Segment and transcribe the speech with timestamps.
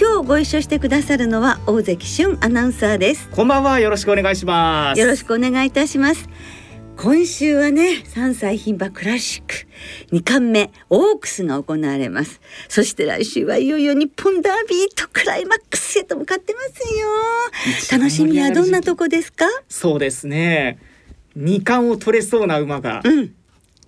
[0.00, 3.28] 今日ご一緒してくださるのは大関俊アナウンサーです。
[3.28, 3.80] こんばんは。
[3.80, 4.98] よろしくお願いします。
[4.98, 6.26] よろしくお願いいたします。
[6.96, 9.66] 今週はね3歳牝馬クラシック。
[10.16, 12.40] 2冠目オークスが行われます。
[12.70, 17.98] そして来週はいよいよ日本ダービーとクライマックスへと向かってますよ。
[17.98, 19.44] 楽しみはどんなとこですか？
[19.68, 20.78] そうですね。
[21.36, 23.34] 二冠を取れそうな馬が、うん、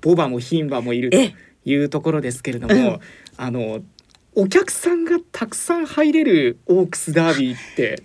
[0.03, 1.17] ボバも牝馬もいると
[1.65, 3.01] いうところですけれども、うん、
[3.39, 3.81] あの
[4.35, 8.03] お客さんがたくさん入れるオークスダービーって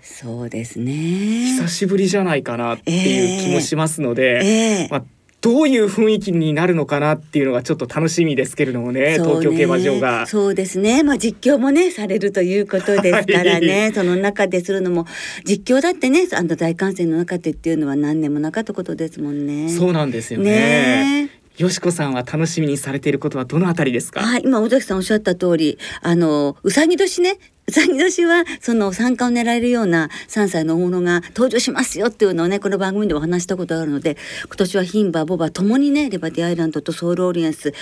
[0.00, 0.92] そうですね。
[0.92, 5.04] 久しぶりじゃないかなっていう気もしますので、えーえー、まあ、
[5.40, 10.26] どういう雰囲気になるのかなっていうのがちょっと楽しみですけれどもね東京競馬場が。
[10.26, 11.02] そうですね。
[11.02, 15.06] まあ実況もねされるということですからね、はい、その中でするのも
[15.44, 19.68] 実況だってねあの大観戦の中でっていうのは何年もなかったことですもんね。
[19.68, 21.26] そうなんですよね。
[21.26, 24.20] ねよしこさんは楽しみにされていることはどのあたりですか？
[24.20, 27.38] はい、今尾崎さんおっしゃった通り、あのうさぎ年ね。
[27.68, 37.74] うさぎ年はその参加を狙えるような3歳の大物が登場しますよっていうのをねこの番組でお話したことがあるので今年は牝馬ボバともにねレバティアイランドとソウルオリエンス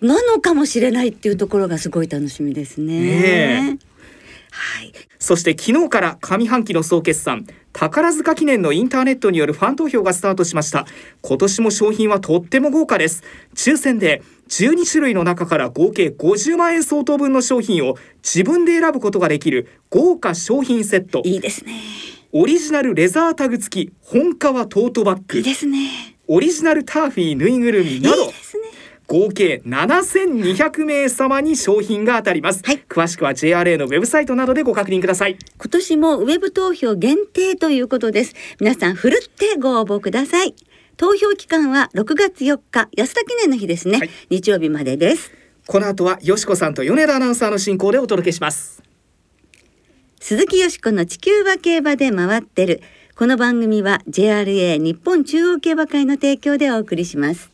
[0.00, 3.74] なのかもしれないっていうところがすごい楽しみですね。
[3.74, 3.78] ね
[4.50, 10.86] はい、そして昨日から上半期の総決算宝塚記念のインターネットによるファン投票がスタートしました。
[11.22, 13.22] 今年も商品はとっても豪華です。
[13.54, 21.22] 抽選で12種類の中から合計50万円相当分の商品を自分で選ぶことができる豪華商品セット。
[21.24, 21.80] いいですね。
[22.32, 25.38] オリジナルレザータグ付き本革トートバッグ。
[25.38, 26.10] いいですね。
[26.32, 28.59] オリジナルターフィーぬいぐるみなどいいですね
[29.10, 35.36] 合計7200名様に商品が当たります、はい、詳しくは JRA のウェブサイトなどでご確認ください。
[35.58, 38.34] 今年もウェブ投票限定ということです。
[38.60, 40.54] 皆さんふるってご応募ください。
[40.96, 42.88] 投票期間は6月4日。
[42.96, 45.32] 安田記念の日ですね、はい、日曜日までです。
[45.66, 48.80] この後はよしこさんと米田アナウンサーの進行でお届けします。
[50.20, 52.80] 鈴木よしこの地球は競馬で回ってる。
[53.16, 57.49] この番組は JRA 日本中央競馬会の提供でお送りします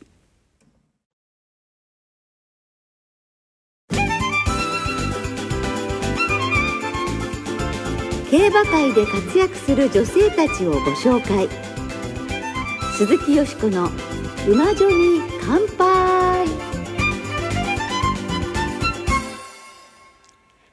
[8.46, 11.48] 競馬界で活躍する女性たちをご紹介。
[12.96, 13.90] 鈴木よしこの
[14.46, 16.46] 馬女に乾杯。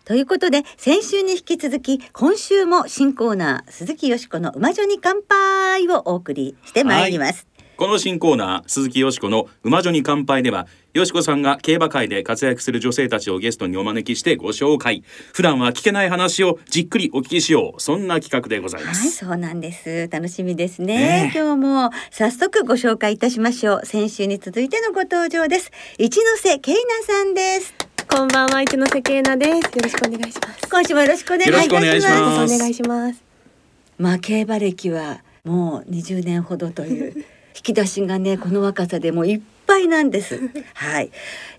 [0.06, 15.04] ということで先週に引き続き今週も新コーナー鈴木よしこの馬女に乾杯をお送りしてまいります、はい、この新コーナー鈴木よしこの馬女に乾杯ではよしこさんが競馬界で活躍する女性たちをゲストにお招きしてご紹介。
[15.34, 17.82] 普段は聞けない話をじっくりお聞きしよう。
[17.82, 19.02] そんな企画でございます。
[19.02, 20.08] はいそうなんです。
[20.12, 23.86] 楽しみですね、ね、今日も早速ご紹介いたしましょう。
[23.88, 25.72] 先週に続いてのご登場です。
[25.98, 27.74] 一ノ瀬慶奈さんです。
[28.08, 29.76] こんばんは一ノ瀬慶奈です。
[29.76, 30.70] よろしくお願いします。
[30.70, 31.52] 今週もよろしくお願いし
[32.08, 32.56] ます。
[32.56, 33.24] お願いします。
[33.98, 37.26] まあ競馬歴はもう20年ほどという。
[37.56, 40.40] 引き出しがねこの若さでもいっぱいなんです。
[40.74, 41.12] はい。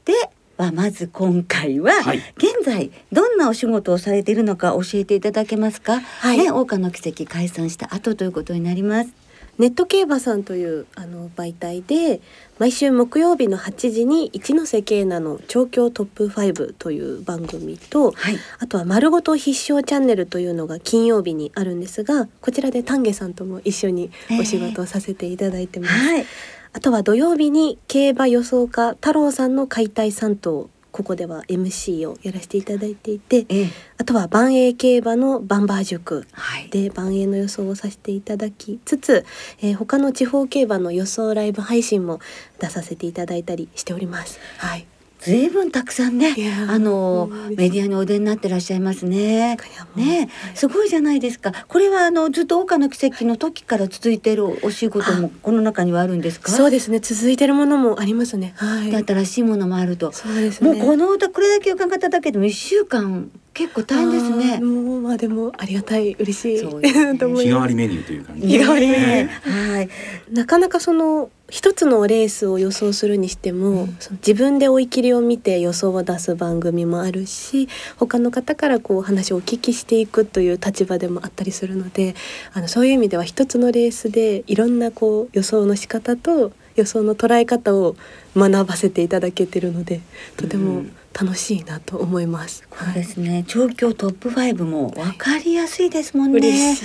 [0.04, 0.12] で
[0.56, 6.00] はまず今回は、はい、現在どんなお仕事をされているのか教えていただけますか？
[6.00, 9.10] はい、ね、桜花の奇跡解散した後ということになります。
[9.58, 12.20] ネット競馬さんというあの媒体で
[12.58, 24.10] 毎週木曜日の8時に一ノ瀬慶奈の調教トップ5という番組と、はい、あとは丸ごと必勝チャンネルというのが金曜日にあるんですがこちらで丹下さんとも一緒に
[24.40, 25.94] お仕事をさせていただいてます。
[25.94, 26.26] えーはい
[26.74, 33.68] あとは土曜日に競馬予想家太郎さんの解体3頭ここでは MC をやらせていただいていて、ええ、
[33.98, 36.26] あとは万栄競馬のバンバー塾
[36.70, 39.24] で万栄の予想をさせていただきつつ、
[39.60, 42.18] えー、他の地方競馬の予想ライブ配信も
[42.58, 44.40] 出させていただいたりしております。
[44.58, 44.86] はい
[45.24, 46.34] ずいぶんたくさんね
[46.68, 49.56] あのメディアにお出になってらっしゃいますね。
[49.96, 51.52] ねすごいじゃないですか。
[51.66, 56.52] これはあのずっと岡の奇跡の時から続いているお仕事もこの中にはあるんですか？
[56.52, 56.98] そうですね。
[57.00, 58.52] 続いてるものもありますね。
[58.56, 59.04] はい。
[59.04, 60.12] 新しいものもあると。
[60.12, 60.74] そうですね。
[60.74, 64.60] もうこの歌これだけ伺っただけでも一週間結構大変ですね。
[64.60, 66.60] もうまあでもありがたい嬉しい、ね、
[66.92, 68.46] 日替わりメニューという感じ。
[68.46, 69.72] 日替わりメニュー。
[69.74, 69.88] はい。
[70.30, 77.68] なかなかその一つのレースを予想するにしても、うん、自分で追い切りを見て予想を出す番組もあるし
[77.98, 82.14] 他の方からこう話をお聞きしていくという立場でもあったりするので
[82.54, 87.94] あのそういう意味では一つのレースでいろんなこう予想の仕方と予想の捉え方を
[88.36, 90.00] 学ばせていただけてるので
[90.36, 92.66] とても、うん楽しいなと思います。
[92.76, 93.44] そうですね。
[93.46, 96.76] 調教トップ5もわかりやすいですもんね。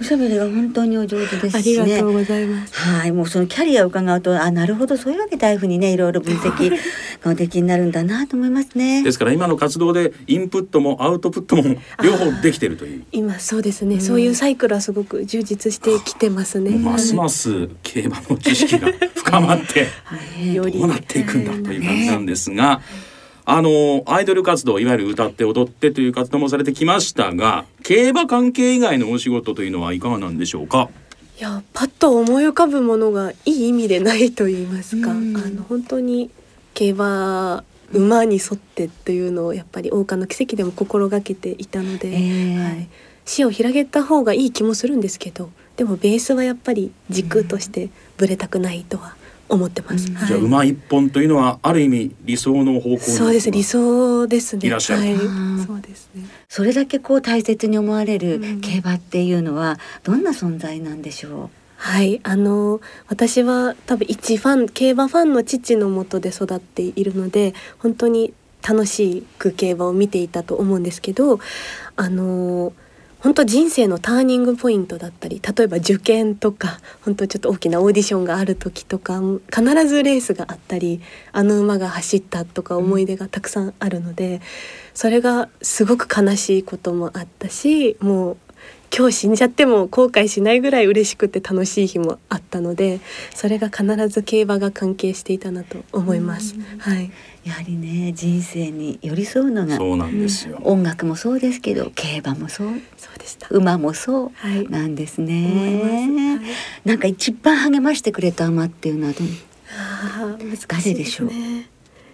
[0.00, 1.82] おしゃべりが本当にお上手ですしね。
[1.82, 2.74] ありがとうございます。
[2.74, 6.70] はい、もうそのキャリアを伺うと、あ、なるほど、そういうわけでああいうふうにね、いろいろ分析
[7.22, 9.04] がおできになるんだなと思いますね。
[9.04, 11.62] ですから今の活動でインプットもアウトプットも
[12.02, 13.04] 両方できてるという。
[13.12, 16.70] 今そうですね、うん、そういうサイクルはすごく充実してきてますね。
[16.70, 19.86] ますます競馬の知識が深まって、
[20.58, 22.64] どうなっていくんだという感じなんですが。
[22.64, 23.15] はい
[23.48, 30.90] あのアイドル活動いわゆる歌って踊ってという活動もされてきましたが競馬関係以外のお仕事というのはいかがなんでしょうか？
[31.38, 36.30] いやパッと思い浮かぶものがいい意味でないと言いますか、あの本当に
[36.74, 42.88] 競馬馬に沿ってっていうのをやっぱり桜花の奇跡でも心がけていたので、えー、はい、
[43.24, 49.14] 視野を広げた方がいい気もするんですけどでもベースはやっぱり軸としてぶれたくないとは
[49.48, 50.06] 思ってます。
[50.06, 54.66] じゃあ馬一本というのはある意味理想の方向そうです理想ですね。
[54.66, 55.02] いらっしゃる。
[55.02, 55.16] はい、
[55.66, 56.24] そうですね。
[56.48, 61.50] それだけこう大切に思われる競馬っていうのはどんな存在なんでしょう？
[61.78, 68.32] はいあの私は多分一ファン競馬ファンの父のもとで育っているので本当に
[68.66, 71.38] 楽しく競馬を見ていたと思うんですけど
[71.96, 72.72] あの
[73.20, 79.20] 本当人生のターニングポイントだったり例えば受験とか本当ちょっと大きなオーディションがある時とか
[79.54, 81.00] 必ずレースがあったり
[81.32, 84.40] あの馬が走ったとか思い出がたくさんあるので、
[84.94, 88.36] それがすごく悲しいこともあったしもう
[88.94, 93.00] 今日死んじゃっても後悔しないぐらい嬉しくて楽しい日もあったので
[93.34, 96.54] それが必ず競馬が関係していたなと思います。
[96.78, 97.10] はい、
[97.44, 102.68] やはりね人生に寄り添うのがそうなんですよ、音楽もそうですけど競馬もそう。
[102.96, 103.48] そうでした。
[103.50, 106.40] 馬もそうなんですね。
[106.40, 106.42] は
[106.84, 109.18] い、なんか一番励ましてくれた馬っていうのはど
[109.78, 111.68] あ難しいでしょう、ね、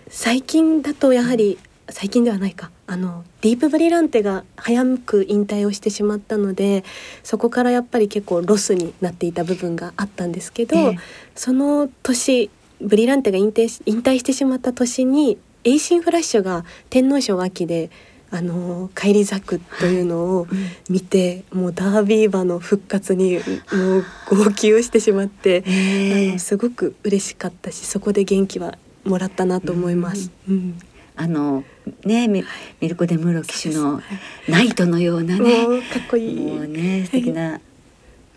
[0.09, 2.71] 最近だとやはり最近ではないか。
[2.87, 6.85] あのディープブリランテが早く引退をしてしまったので
[7.23, 10.99] そこからやっぱり結構ロスになっていた部分があったんですけど、え
[11.35, 12.51] その年
[12.81, 17.91] ブリランテが引退引退してしまった年にエイシンフラッシュが天皇賞秋で
[18.31, 20.47] あの返り咲くというのを
[20.89, 30.31] 見て、はい、もうダービー馬の復活にもう号泣してしまって、えあのすごく嬉しかったしそこで元気はもらったなと思います。
[30.49, 30.79] うん、うん
[31.15, 31.65] あの
[32.05, 32.45] ねミ
[32.81, 34.01] ミルコ・デムーロ騎手の
[34.49, 36.35] ナイトのようなね、かっこいい。
[36.35, 37.61] もうね素敵な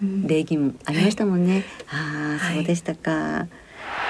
[0.02, 3.48] 礼儀もありましたもんね、ああそうでしたか、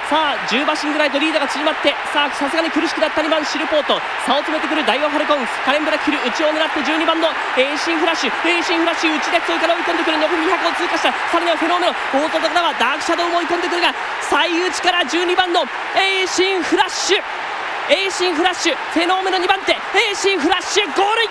[0.09, 1.93] さあ10馬身ぐらいとリードが縮まって。
[2.09, 4.01] さあさすがに苦しくなった2番シルポート。
[4.25, 8.33] 差を詰めてくるダイワファルコンカレンブラックヒル内を狙って12番のエイシンフラッシュ。
[8.49, 10.17] エイシンフラッシュ内でそれから追い込んでくる。
[10.17, 11.13] 残り200を通過した。
[11.13, 13.93] さらにはフェノーメノ大外からはダークシャドウも追い込んでくるが
[14.25, 15.61] 最内から12番の
[15.93, 17.21] エイシンフラッシュ
[17.87, 19.75] エイシンフラッシュフェノーメノ2番手エ
[20.11, 21.29] イシンフラッシュゴールイン。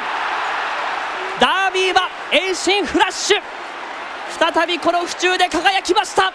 [1.41, 2.03] ダービー馬
[2.33, 3.39] エイシンフラッシュ。
[4.39, 6.33] 再びこの府中で輝きました。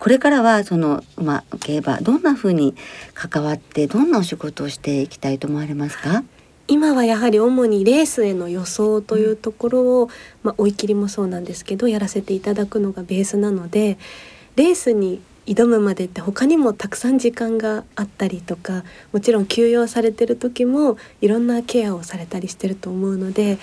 [0.00, 2.74] これからはその、まあ、競馬どんなふうに
[3.14, 6.24] 関わってどんなお仕事をしていきたいと思われますか？
[6.66, 10.10] 今はやはり主にレースへの予想というところを、
[10.42, 13.96] まあ、追い切りもそうなんですけどやらせていただくのがベースなので
[14.56, 23.58] レースに挑むまでって他にもたくさん時間があったりとかもちろん休養されてる時もいろんなケアをされたりしてると思うので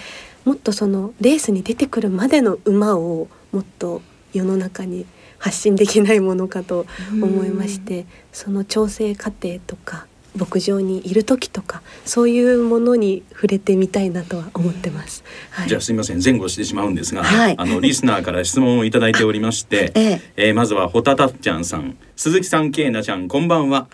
[0.46, 4.02] もっとそのレースに出てくるまでの馬をもっと
[4.34, 5.06] 世の中に
[5.38, 15.24] 発信できないものかと思いましてその調整過程とか牧場にいる時とかそういうものに触れてみたいなとは思ってます。
[15.52, 23.88] はい、じゃあすみません前後してしまうんですが、はい、あのリスナーから質問をいただいておりまして、 えええー、まずはホタタちゃんさん、鈴木さん、ケイナちゃんこんばんは。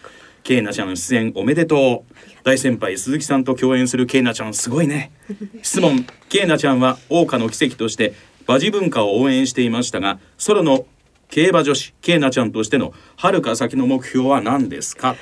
[0.44, 2.14] ケイナちゃん出演おめでとう。
[2.44, 5.12] 大先輩鈴木さんと共演するケイナちゃんすごいね。
[5.62, 8.14] 質問ケイナちゃんは桜花の奇跡として
[8.48, 10.86] 馬事文化を応援していましたが、ソロの
[11.30, 15.16] 競馬女子ケイナちゃんとしての遥か先の目標は何ですか？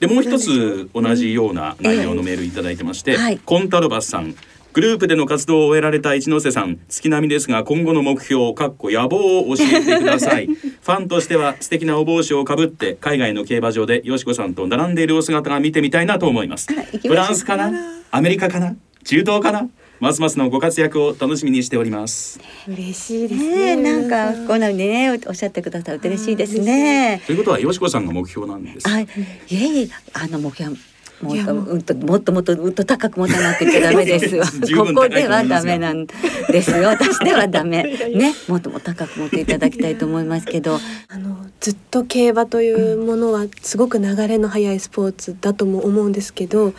[0.00, 4.34] でもう一つ同じような内容のメールいただいてまして、えーはい、コンタルバスさん
[4.74, 10.46] グループでの活動を終えられた一ノ瀬さん月並みですが今後の目標かっこ野望を教えてください。
[10.46, 16.68] ファンとしては素敵なお帽子をかぶって海外の競馬場でよしこさんと並んでいるお姿が見てみたいなと思います。
[17.06, 17.72] フランスかな？
[18.10, 18.76] アメリカかな？
[19.04, 19.68] 中東かな？
[20.00, 22.38] ますますのご活躍を楽しみにしております。
[22.68, 23.76] 嬉しいですね。
[23.76, 27.20] なんかこんなにねおっしゃってくださると嬉しいですね。
[27.26, 28.88] ということはよしこさんが目標なんです。
[28.88, 29.08] あい
[29.50, 30.76] えいえあの目標
[31.20, 31.74] もっとう。
[31.76, 36.70] んともっともっとうんと高く持たなくちゃダメです よ十こ分こではダメなんです。
[36.70, 37.82] よ 私ではダメ。
[37.82, 40.78] ねもっとも高く持っていただきたいと思いますけど。
[41.08, 46.72] あのずっと競馬というものはすごく流れの速いスポーツだとも思うんですけど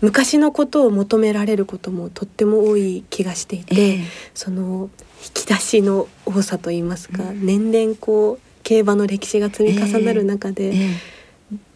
[0.00, 4.04] 昔のことを求められることもとっても多い気がしていて、ええ。
[4.34, 4.90] その
[5.24, 10.88] 引き出しの多さといいますか、年々こう競馬の歴史が積み重なる中で、ええ。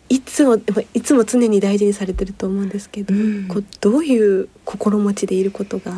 [0.09, 3.49] いつもまあいつも常に大事にされてると思うんですけど、うん。
[3.49, 5.93] こうどういう心持ちでいることが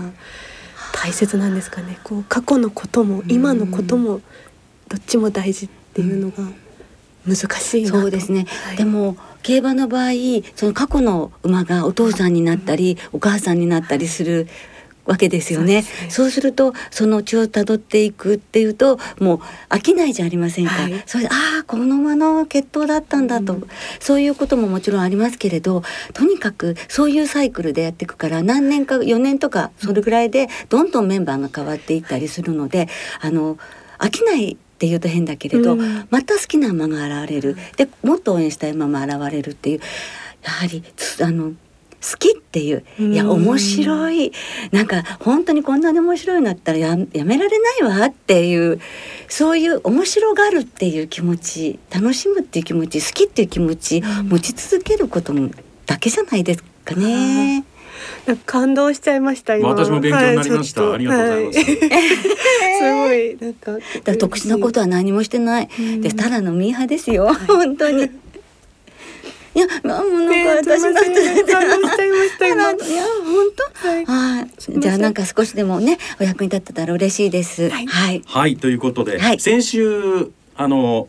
[0.93, 1.99] 大切なんですかね。
[2.05, 4.21] こう過去のことも今のことも
[4.89, 6.45] どっちも大事っていうのが
[7.27, 8.77] 難しいなと、そうですね、はい。
[8.77, 10.11] でも競馬の場合
[10.57, 14.49] その過去の馬がお父さんになったり、お母さんになったりする
[15.05, 15.85] わけですよね。
[16.09, 21.03] そうでするとその血をたどっていくっていうともう飽きないじゃありませんか、はい。
[21.05, 23.69] それでああこの馬の血統だったんだと、うん。
[24.01, 25.83] そういうことももちろんありますけれど
[26.15, 32.89] とにかくそういうサイクルでやっていくから何年か4年とかそれぐらいでどんどんメンバーが変わっていったりするので
[33.21, 33.59] あの
[33.99, 36.07] 飽きないっていうと変だけれど、うん。
[36.11, 37.57] また好きな馬が現れる。
[37.77, 39.81] でもっと応援したい馬も現れるっていう
[40.43, 41.53] やはりつあの
[42.03, 44.33] 好きっていういやうん面白い。
[44.73, 48.79] なんか本当にこんなに面白いんだったらややめられないわっていう
[49.27, 54.29] そういう面白がるっていう気持ち楽しむっていう気持ち好きっていう気持ち、うん。
[54.29, 55.51] 持ち続けることも
[55.87, 57.65] だけじゃないですかね。
[58.27, 59.69] なんか感動しちゃいました今。
[59.69, 61.65] 私も勉強になりました、はありがとうございます、は
[62.79, 65.69] すごいなんか特殊なことは何もしてない。
[65.79, 66.01] うん。
[66.01, 68.09] でただのミーハーですよ、本当に。
[69.55, 70.93] いや、まあ、もうなんねか私すい。
[70.93, 72.71] ません感動しちゃいました今。
[72.75, 73.47] いや、本
[73.83, 73.89] 当？
[73.89, 74.05] はい。
[74.05, 77.71] はい、じゃあ、なんか少しでもね、お役に立ってたら嬉しいです。
[77.71, 77.87] はい。
[77.87, 78.23] はい。
[78.27, 79.39] はいということで、はい。
[79.39, 81.09] 先週あの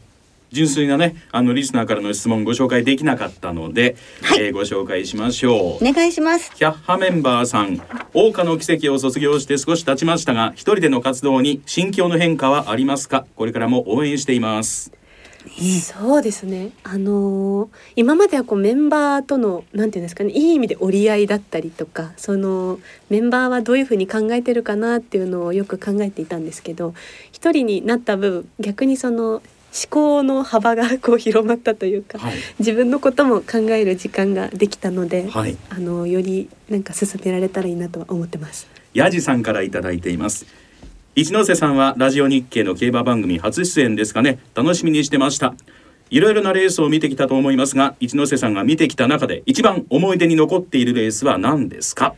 [0.52, 5.86] 純粋なねあのリスナーからの質問ご紹介できなかったので、はいえーご紹介しましょう。
[5.86, 6.52] お願いします。
[6.56, 7.78] キャッハメンバーさん
[8.14, 13.25] 桜花の奇跡を卒業して少し経ちましたが一人での活動に心境の変化はありますか？
[13.36, 14.92] これからも応援しています
[15.84, 16.72] そうですね。
[16.84, 26.96] あのー今まではこうメンバーとのなんていうんですかね、いい意味で折り合いだったりとか、そのメンバーはどういうふうに考えてるかなっていうのをよく考えていたんですけど、
[27.32, 29.42] 一人になった分逆にその思
[29.89, 38.67] 考の幅がこう広まったというか、はい自分のことも考える時間ができたので、はいあのよりなんか進められたらいいなとは思ってます。
[38.94, 40.46] ヤジさんからいただいています
[41.15, 45.53] 一ノ瀬さんはラジオ日経の競馬番組初出演ですかね楽しみにしてました
[46.10, 52.15] いろいろなレースを見てきたと思いますが一ノ瀬さんが見てきた中で一番思い出に残っているレースは何ですか？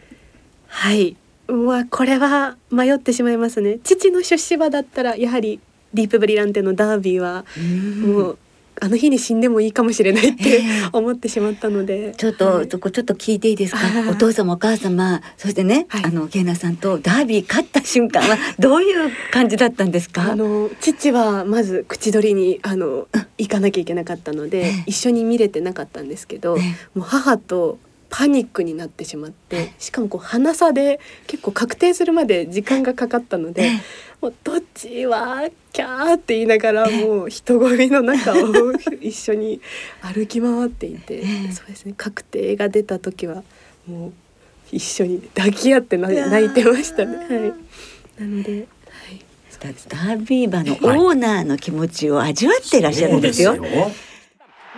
[0.67, 1.15] はい。
[1.47, 3.79] うわこれは迷ってしまいますね。
[3.83, 5.59] 父の出資馬だったらやはり
[5.93, 7.45] ディープブリランテのダービーは
[8.05, 8.37] もう
[8.79, 10.61] あの日に死んでもいいかもしれないってええ。
[10.93, 12.13] 思ってしまったので。
[12.15, 13.79] ちょっと、そこちょっと聞いていいですか？
[14.11, 15.19] お父様お母様。
[15.35, 16.03] そしてね、はい。
[16.05, 20.31] あのケイナさんとダービー勝った瞬間は どういう感じだったんですか？
[20.33, 23.07] あの父はまず口取りにあの
[23.39, 24.83] 行かなきゃいけなかったので、ええ。
[24.85, 26.61] 一緒に見れてなかったんですけど、え。
[26.93, 33.71] もう母とパニックになってしまってしかもこう鼻差で結構確定するまで時間がかかったので、ええ。
[34.21, 39.61] もうどっちはキャーって言いながらもう人混みの中を一緒に
[40.01, 41.51] 歩き回っていて、ええ。
[41.51, 43.43] そうですね確定が出た時は
[43.85, 44.13] もう
[44.71, 47.17] 一緒に抱き合って泣いてましたね。
[47.17, 47.27] はい、
[48.21, 49.21] なので、はい、
[49.59, 53.55] だダービー馬のオーナーの気持ちを味わっていらっしゃるんですよ。
[53.55, 53.91] そうですよ。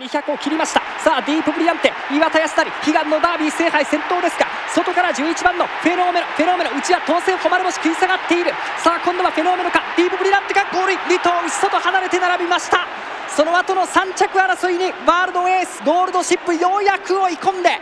[0.00, 0.80] 200を切りました。
[1.02, 8.52] さあディープブリアンテ岩田康成悲願のダービー制覇へ先頭ですが外から11番のフェノーメノフェノーメノ内は当選誉れ星食い下がっている。
[8.78, 9.82] さあ今度はフェノーメノか。
[9.96, 10.92] ディープブリランテかゴール。
[10.92, 12.86] イン2頭内外離れて並びました。
[13.28, 17.78] その後の3着争いにワールドエースゴールドシップようやく追い込んで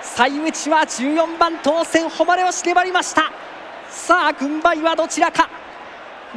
[0.00, 3.30] 最内は14番当選誉れ星粘りました。
[3.88, 5.48] さあ軍配はどちらか。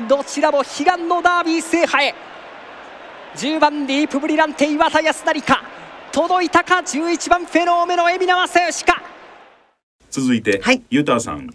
[0.08, 2.16] どちらも悲願のダービー制覇へ。
[3.36, 5.75] 10番ディープブリランテ岩田康成か。
[6.16, 9.04] 届いたか？11番フェノーメノ海老名正義か
[10.10, 10.82] 続いて、はい。
[10.90, 11.50] ゆたさん。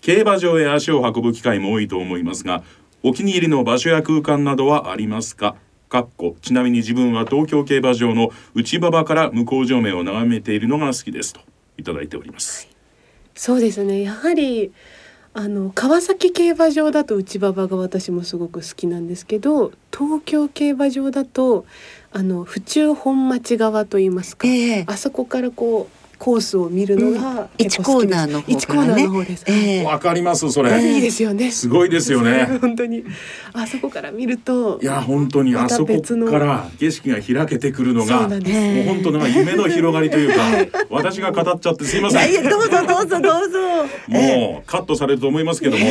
[0.00, 2.62] 競馬場へ足を運ぶ機会も多いと思いますが
[3.02, 5.54] お気に入りの場所や空間などはありますか？
[5.90, 11.40] かっこちなみに自分は東京競馬場の内馬場から向こう上面を眺めているのが好きですと。
[11.76, 12.70] いただいております、
[13.34, 14.00] そうですね。
[14.00, 14.72] やはり
[15.34, 21.66] あの川崎競馬場だと内馬場が私もすごく好きなんですけど東京競馬場だと
[22.16, 24.84] あの府中本町側といいますか、ええ。
[24.88, 29.44] あそこからこうコースを見るのが一コーナーの方一コーナーの方です。
[29.46, 29.84] ええ。
[29.84, 31.50] わかりますそれ、いいですよね。
[31.50, 32.58] すごいですよね。
[32.60, 33.04] 本当に。
[33.52, 42.32] あそこから見るといや本当にまあそこから景色が開けてくるのがそうなんですもう本当なんか夢の広がりというか私が語っちゃってすいまいやせん。
[42.32, 43.58] いやどうぞどうぞどうぞ。
[44.08, 45.84] もうカットされると思いますけども。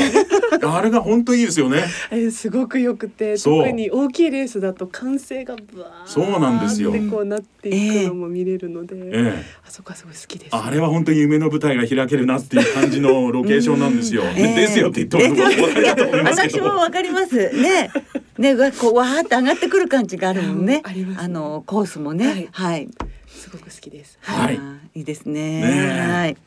[0.63, 1.83] あれが本当いいですよね。
[2.11, 3.63] えーすごく良くてそう。
[3.63, 6.89] 特に大きいレースだと歓声がブワーそうなんですよ。
[6.89, 9.43] ってこうなっていくのも見れるので、ええ。
[9.65, 14.23] あそこはすごい好きです、あれは本当に夢の舞台が開けるなっていう感じのロケーションなんですよ。
[14.23, 16.75] ええですよって言っても分かと思いますけ私もど。
[16.77, 17.91] わかりますね。
[18.37, 20.81] ね、わこうわーって上がってくる感じがあるもんね。
[20.83, 22.47] うんありますねのコースもね。
[22.51, 22.87] はい。
[23.27, 25.61] すごく好きですはいあーいいですね。
[25.61, 26.37] ねえはい。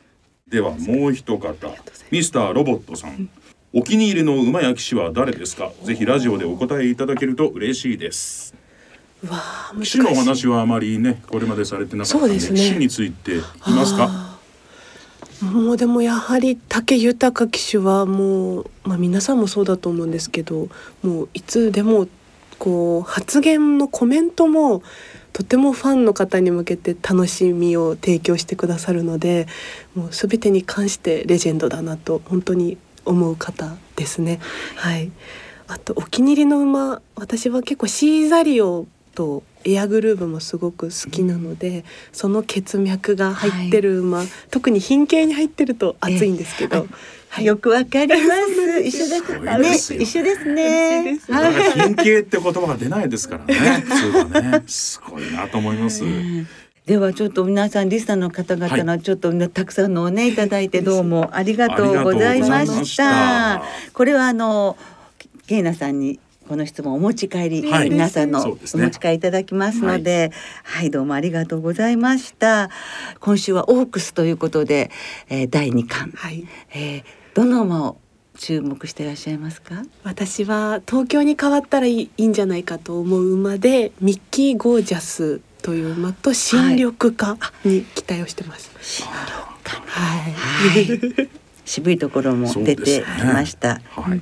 [0.49, 1.55] ではもう一方、
[2.11, 3.29] ミスターロボットさん。
[3.75, 5.73] お気に入りの馬や騎士は誰ですか？
[5.85, 8.55] ぜひラジオでお答えいただけると嬉しいです。
[9.25, 14.39] うわあ難騎しい士の話はあまりね、これまでされてなかったので、ですね騎士についていますか？
[15.41, 20.69] もうでもやはり武豊騎手はもう、まあ、皆さんもそうだと思うんですけど
[21.03, 22.09] もういつでも
[22.59, 24.83] こう発言のコメントも
[25.33, 29.47] とてもファンの方に向けて楽しみを提供してくださるので
[29.95, 34.41] もう全てに関してレジェンドだなと本当に思う方ですね。
[34.75, 35.13] はい、
[35.69, 44.23] あとお気に入りの馬私は結構シーザリオとエアグルーヴもすごく好きなので、その血脈が入ってる馬、
[44.53, 46.87] 特に品系に入ってると熱いんですけど、
[47.29, 47.45] はい。
[47.45, 48.81] よくわかります。
[48.81, 50.05] 一緒ですね。
[50.05, 51.01] 一緒ですね。
[51.01, 53.55] 嬉しいですだからはい品系って言葉が出ないですからね。
[53.85, 56.05] 普通はね、すごいなと思います。
[56.87, 63.63] ではちょっと皆さんリスナーの方々のちょっとねたくさんのをねいただいてどうもありがとうございました。
[63.93, 64.79] これはあの
[65.49, 67.91] ケイナさんにこの質問お持ち帰り、はい。
[67.91, 70.33] 皆さんのお持ち帰りいただきますので、
[70.65, 72.71] はい、どうもありがとうございました。
[73.21, 74.91] 今週はオークスということで、
[75.29, 77.99] えー、第二巻、はい、えー、どの馬を
[78.39, 79.83] 注目していらっしゃいますか？
[80.05, 88.71] 私は東京に変わったらいいいいんじゃないかと思う馬でミッキーゴージャスという馬と新緑化に期待をしてます。
[89.05, 91.29] はい、はい、
[91.69, 93.81] 渋いところも出てきました。
[93.91, 94.21] はい。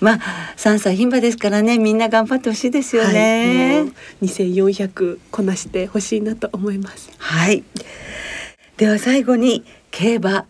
[0.00, 0.20] まあ
[0.56, 4.24] 三歳牝馬ですからねみんな頑張ってほしいですよはい、ねもう。
[4.26, 7.10] 2400こなしてほしいなと思います。
[7.16, 7.64] はい。
[8.76, 10.44] では最後に競馬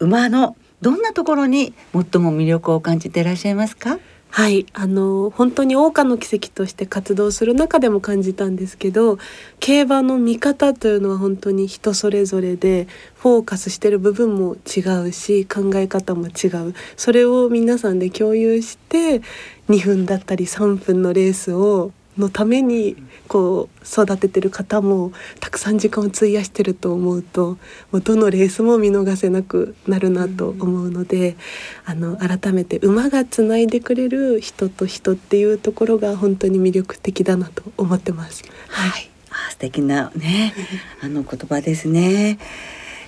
[0.00, 3.98] 馬のどんなところに最も魅力を感じていらっしゃいますか？
[4.30, 9.18] はい、あの本当に桜花の奇跡として活動する中でも感じたんですけど
[9.58, 12.86] 競馬の見方というのは本当に人それぞれで
[13.16, 16.74] フォーカスしてる部分も違うし考え方も違う。
[16.96, 19.22] それを皆さんで共有して
[19.68, 22.96] 2分だったり3分のレースをのために
[23.28, 27.58] こう育ててる方もたくさん時間を費やしてると思うと
[27.92, 31.36] もうどのレースも見逃せなくなるなと思うので、
[31.84, 38.44] あの改めて馬がつないでくれる人と人っていうところが本当に魅力的だなと思ってます。
[38.68, 39.10] はい。
[39.30, 40.54] あ素敵なね
[41.02, 42.38] あの言葉ですね。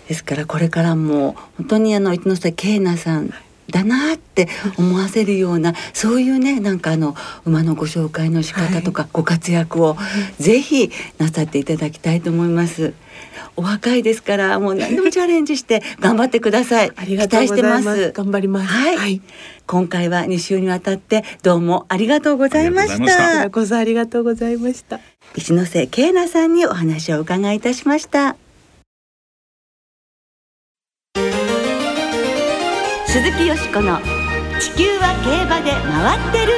[0.08, 3.32] ですからこれからも本当にあの一ノ瀬慶奈さん
[3.70, 9.96] だなって思わせるようなそういうねなんかあの馬のご紹介の仕方とかご活躍を
[10.38, 12.94] ぜひなさっていただきたいと思います。
[13.56, 16.92] お若いですからもう何でもチャレンジして頑張ってください。
[16.96, 17.82] ありがとうござい期待ます。
[17.82, 18.12] してます。
[18.12, 18.66] 頑張ります。
[18.66, 19.20] はい、はい、
[19.66, 23.50] 今回は2週にわたってどうもありがとうございましたこちらた。
[23.50, 25.00] こそありがとうございました。
[25.34, 28.36] 一ノ瀬慶奈さんにお話をお伺いいたしました。
[33.12, 33.98] 鈴木よしこの
[34.60, 36.52] 地球は競馬で回ってる。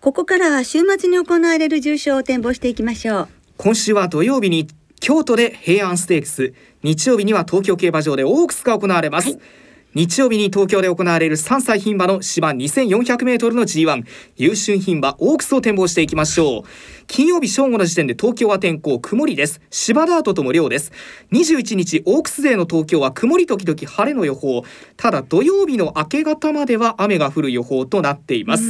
[0.00, 3.28] ここからは週末に行われる重賞を展望していきましょう。
[3.56, 4.66] 今週は土曜日に
[4.98, 9.38] 京都で平安ステークス日曜日には東京競馬場でオークスが行われます、
[9.94, 14.04] 日曜日に東京で行われる3歳牝馬の芝 2400m の G1
[14.36, 16.62] 優秀牝馬オークスを展望していきましょう。
[17.06, 19.60] 金曜日正午の時点で東京は天候曇りです。
[19.70, 20.92] 芝ダートとも良です。
[21.32, 24.64] 21日オークスデーの東京は曇り時々晴れの予報。
[24.96, 28.64] ただ土曜日の明け方までは雨が降る予報となっています。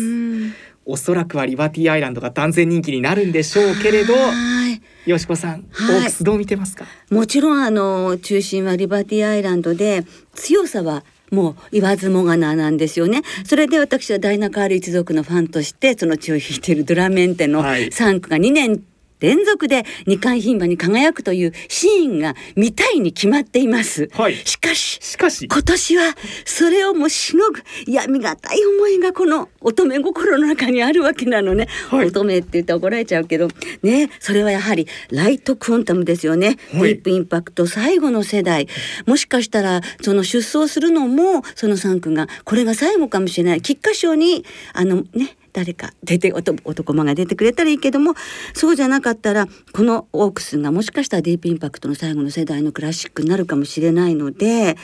[0.84, 4.14] おそらくはリバティアイランドが断然人気になるんでしょうけれど。
[4.14, 4.30] は
[4.68, 4.82] い。
[5.08, 5.96] よしこさん、はい。
[5.98, 6.84] オークスどう見てますか？
[7.10, 10.04] もちろんあの中心はリバティアイランドで
[10.34, 13.22] 強さはもう言わずもがななんですよね。
[13.44, 18.82] それで私はダイナカール一族のファンとしてその血を引いているドラメンテのはい3区が2年
[19.22, 24.10] 連続で二冠牝馬に輝くというシーンが見たいに決まっています。
[24.12, 24.34] はい。
[24.34, 25.46] しかし、しかし。
[25.46, 32.08] 今年はそれをもしのぐ闇がたい思いがこの乙女心の中にあるわけなのね、はい。
[32.08, 33.48] 乙女って言って怒られちゃうけど。
[33.82, 36.82] ねそれはやはりライトクォンタムですよね、はい。
[36.82, 38.68] ディープインパクト最後の世代。
[39.06, 43.62] もしかしたらその出走するのもその3区がこれが最後かもしれない。
[43.62, 48.14] 菊花賞にあのね誰か出て男間が出てくれたらいいけども
[48.54, 54.76] そうじゃなかったらこのオークスがもしかしたらディープインパクトの最後の世代のクラシックになるかもしれないので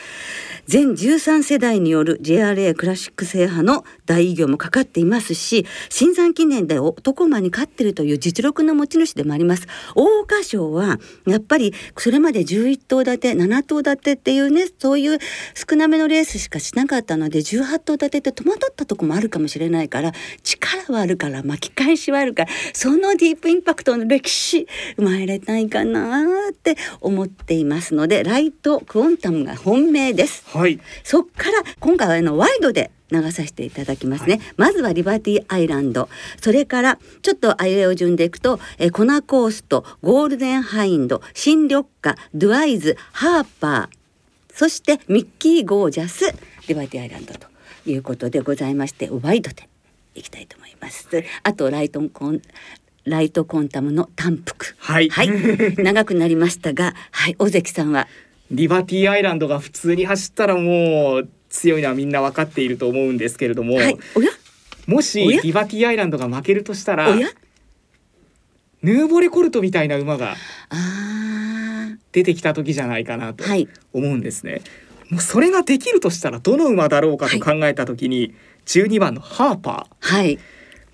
[0.67, 9.67] 全13世代による JRA クラシック制覇の大偉業もかかっていますし新山記念で男馬に勝ってるという実力の持ち主でもあります。
[9.95, 15.19] 桜花賞はやっぱりそれまで11頭立て7頭立てっていうねそういう
[15.55, 20.58] 少なめのレースしかしなかったので18頭立てって戸惑ったとこもあるかもしれないから力
[20.89, 30.45] はあるから巻き返しはあるからそのディープインパクトの歴史生まれないかなって思っていますのでライトクォンタムが本命です。
[30.57, 30.81] はい。
[31.03, 36.09] そっから今回はあのワイドで流させていただきますね、まずはリバティアイランド。
[36.43, 43.99] それからちょっとアイウェイを順でいくとえコナコーストゴールデンハインド新緑花ドゥアイズハーパー。
[44.53, 46.35] そしてミッキーゴージャス
[46.67, 47.47] リバティアイランドと
[47.87, 49.69] いうことでございましてワイドで
[50.19, 51.09] いきたいと思います。
[51.43, 52.43] あとライトコン
[53.05, 55.09] ライトコンタムの単幅はい。
[55.09, 55.31] はい、
[55.83, 57.37] 長くなりましたがはい。
[57.39, 58.07] 尾関さんは？
[58.51, 63.97] リバティアイランドが普通に走ったらもう強いのはみんな分かっていると思うんですけれども、はい。
[64.15, 64.31] おや？
[64.87, 67.29] もしリバティアイランドが負けるとしたらおや？
[68.83, 70.37] ヌーボレコルトみたいな馬が
[70.69, 73.45] あ出てきた時じゃないかなと
[73.93, 74.63] 思うんですね。
[75.11, 78.35] もうそれができるとしたらどの馬だろうかと考えた時に、
[78.67, 80.15] 12番のハーパー。
[80.17, 80.39] はい。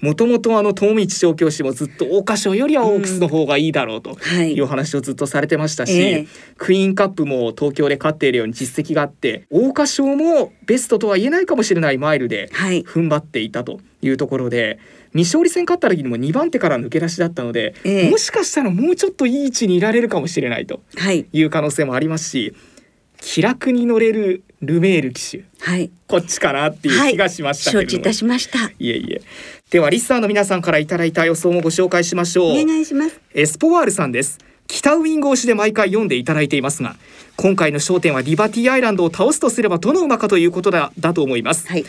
[0.01, 4.55] もともとあの遠道調教師もずっと桜花賞よりはオークスの方がいいだろうとはい。
[4.55, 6.27] いう話をずっとされてましたし、ええ。
[6.59, 12.83] クイーンカップも東京で勝っているように実績があって桜花賞もベストとは言えないかもしれないマイルではい。
[12.83, 14.79] 踏ん張っていたというところで
[15.15, 18.11] 未勝利戦勝った時にも2番手から抜け出しだったので、ええ。
[18.11, 21.25] もしかしたらもうちょっといい位置にいられるかもしれないとはい。
[21.33, 22.55] いう可能性もありますし
[23.27, 29.23] 気楽に乗れるルメール騎手はいこっちかなっていう気がしましたけれども、承知いたしましたいえいえ。
[29.71, 32.51] ではリスナーの皆さんからいただいた予想もご紹介しましょう。
[32.51, 34.39] お願いしますエスポワールさんです。
[34.67, 36.97] 北ウイング推しで毎回読んでいただいていますが、
[37.37, 41.67] 今回の焦点はリバティアイランドを倒すとすればどの馬かということだだと思います。
[41.67, 41.85] はい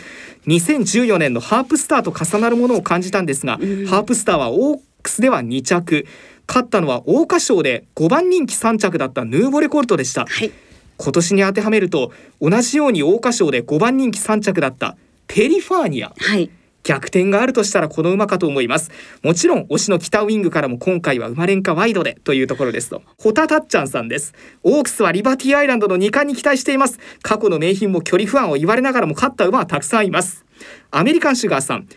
[0.46, 6.06] 2014年のハープスターと重なるものを感じたんですが、ハープスターはオークスでは2着、
[6.48, 10.24] 勝ったのは桜花賞で5番人気3着だったヌーボレコルトでした。
[10.24, 10.50] はい
[10.96, 16.12] 今年に当てはめると同じように桜花賞で5番人気3着だったペリファーニア。
[16.16, 16.50] はい。
[16.86, 18.92] 逆転があるとしたらこの馬かと思います。
[19.24, 23.02] もちろん推しの北ウイングからも今回は生まれんかワイドでというところですと。
[23.18, 24.34] ホタタッチャンさんです。
[24.62, 27.00] オークスはリバティアイランドの2冠に期待しています。
[27.22, 30.44] 過去の名品も距離不安を言われながらも勝った馬はたくさんいます。
[30.92, 31.88] アメリカンシュガーさん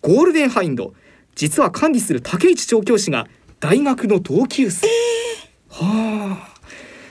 [0.00, 0.94] ゴールデンハインド。
[1.34, 3.26] 実は管理する武市調教師が
[3.60, 4.86] 大学の同級生、
[5.68, 6.57] はあ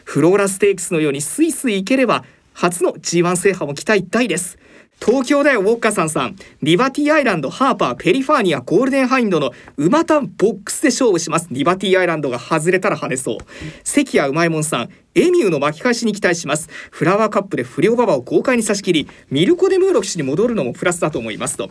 [0.07, 4.57] フローラステークスのようにスイスイ行ければ初の G1 制覇も期待大です。
[5.05, 11.49] 東京だよウォッカさんさんリバティアイランドハーパーペリファーニアゴールデンハインドの馬単ボックスで勝負します。
[11.51, 13.37] リバティアイランドが外れたら跳ねそう。
[13.83, 16.69] 関谷うまいもんさんエミューの巻き返しに期待します。
[16.89, 21.69] フラワーカップで不良馬場を豪快に差し切りミルコ・デムーロ騎手に戻るのもプラスだと思いますと。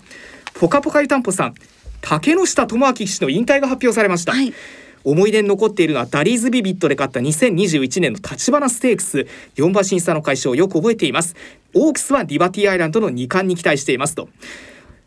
[0.52, 1.54] ポカポカ湯たんぽさん
[2.02, 4.52] 竹下智明騎手の引退が発表されました、はい。
[5.06, 9.28] 思い出に残っているのはダリーズビビットで勝った2021年の立花ステークス。
[9.54, 11.36] 4馬審査の解消をよく覚えています。
[11.74, 14.28] オークスはリバティアイランドの2冠に期待していますと。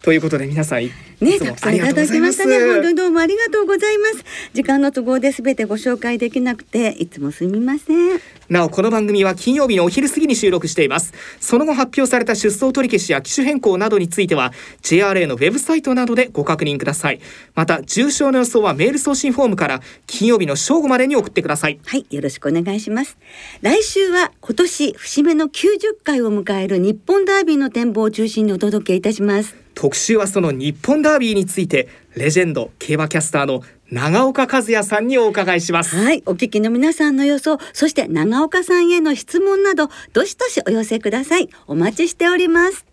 [0.02, 2.60] ということで皆さんいね、たくさんいただきましたね。
[2.60, 4.24] 本当にどうもありがとうございます。
[4.54, 8.20] 時間の都合で全てご紹介できなくて、いつもすみません。
[8.50, 17.20] なおこの番組は金曜日のお昼過ぎに収録していますその後発表された出走取り消しや機種変更などについては JRA のウェブサイトなどでご確認ください
[17.54, 23.18] また重症の予想はメール送信フォームから金曜日の正午までに送ってくださいはい、よろしくお願いします。
[23.62, 29.69] 来週は今年節目の90回を迎える日本ダービーの展望を中心にお届けいたします。
[29.80, 41.48] 特集はその日本ダービーについてレジェンド競馬キャスターの長岡和也さんにお伺いしますはい、お聞きの皆さんの予想、そして長岡さんへの質問など、どしどしお寄せください。
[41.66, 42.89] お待ちしております。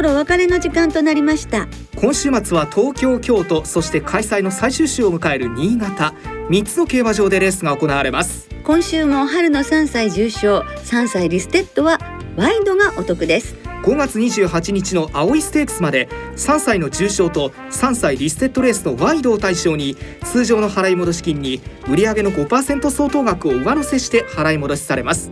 [0.00, 1.68] そろお別れの時間となりました。
[1.96, 6.14] 今週末は東京京都そして開催の最終週を迎える新潟
[6.48, 8.48] 3つの競馬場でレースが行われます。
[8.64, 11.98] 今週も春の3歳重賞3歳リステッドは
[12.34, 13.54] ワイドがお得です。
[13.82, 25.30] 5月28日の青いステークスまで3歳の重賞と3歳リステッドレースのワイドを対象に通常の払い戻し金に売上の5%相当額を上乗せして払い戻しされます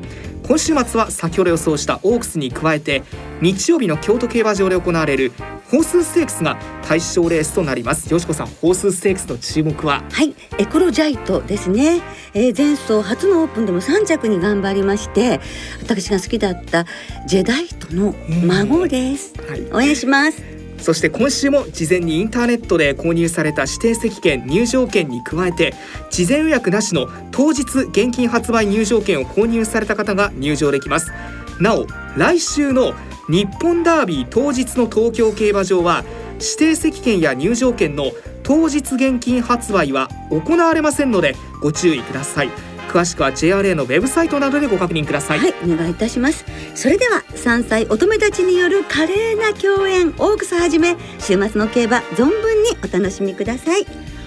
[0.49, 3.03] 今週末は先ほど予想したオークスに加えて
[3.43, 5.31] 日曜日の京都競馬場で行われる
[5.71, 8.11] ホースステークスが対象レースとなります。
[8.11, 10.03] よしこさんホースステークスの注目は？
[10.11, 10.35] はい。
[10.57, 12.01] エコロジャイトですね、
[12.33, 15.41] えー、前走初のオープンでも3着に頑張りまして
[15.83, 16.87] 私が好きだった
[17.27, 18.15] ジェダイトの
[18.47, 25.75] 孫です、はい、応援しますそして今週も事前にインターネットで購入された指定席券入場券に加えて
[26.11, 31.13] 事前予約なしの当日現金発売入場券を購入された方が入場できます。
[31.61, 31.87] なお
[32.17, 32.95] 来週の
[33.29, 36.05] 日本ダービー当日の東京競馬場は
[36.41, 38.13] 指定席券や入場券の
[38.43, 42.68] 当日現金発売は行われませんのでご注意ください。
[42.89, 45.39] 詳しくは JRA のウェブサイトなどでご確認ください。
[45.39, 46.45] はいお願いいたします。
[46.75, 53.87] それでは3歳乙女たちによる華麗な共演オークスはじめ週末の競馬存分にお楽しみください。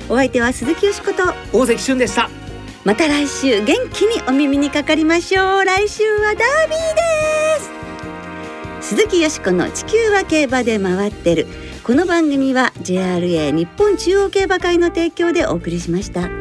[0.10, 2.30] お相手は鈴木よしこと大関俊でした。
[2.84, 5.65] また来週元気にお耳にかかりましょう。
[5.65, 6.95] 来週はダービー
[8.80, 8.89] です。
[8.89, 11.47] 鈴木よしこの地球は競馬で回ってる。
[11.84, 16.40] この番組は JRA 日本中央競馬会の提供でお送りしました。